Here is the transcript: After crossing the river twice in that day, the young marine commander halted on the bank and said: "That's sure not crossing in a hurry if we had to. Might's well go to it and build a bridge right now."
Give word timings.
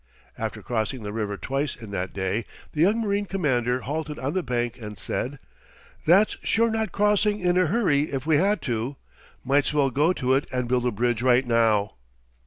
After 0.35 0.63
crossing 0.63 1.03
the 1.03 1.13
river 1.13 1.37
twice 1.37 1.75
in 1.75 1.91
that 1.91 2.11
day, 2.11 2.45
the 2.73 2.81
young 2.81 3.01
marine 3.01 3.27
commander 3.27 3.81
halted 3.81 4.17
on 4.17 4.33
the 4.33 4.41
bank 4.41 4.79
and 4.81 4.97
said: 4.97 5.37
"That's 6.07 6.37
sure 6.41 6.71
not 6.71 6.91
crossing 6.91 7.39
in 7.39 7.55
a 7.55 7.67
hurry 7.67 8.09
if 8.11 8.25
we 8.25 8.37
had 8.37 8.63
to. 8.63 8.95
Might's 9.45 9.75
well 9.75 9.91
go 9.91 10.11
to 10.11 10.33
it 10.33 10.47
and 10.51 10.67
build 10.67 10.87
a 10.87 10.91
bridge 10.91 11.21
right 11.21 11.45
now." 11.45 11.97